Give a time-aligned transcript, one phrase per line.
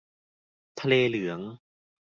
[0.79, 1.39] ทะเลเหลือง